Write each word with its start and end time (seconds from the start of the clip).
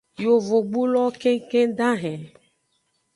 Yovogbulowo 0.23 1.09
kengkeng 1.21 1.71
dahen. 1.77 2.21